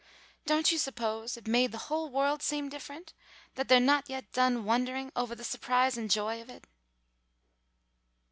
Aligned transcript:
Don't 0.47 0.71
you 0.71 0.79
suppose 0.79 1.37
it 1.37 1.45
made 1.47 1.71
the 1.71 1.77
whole 1.85 2.09
world 2.09 2.41
seem 2.41 2.69
different, 2.69 3.13
that 3.53 3.67
they're 3.67 3.79
not 3.79 4.09
yet 4.09 4.31
done 4.31 4.65
wondering 4.65 5.11
ovah 5.15 5.35
the 5.35 5.43
surprise 5.43 5.95
and 5.95 6.09
joy 6.09 6.41
of 6.41 6.49
it?" 6.49 6.65